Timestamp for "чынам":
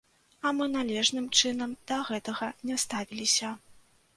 1.41-1.75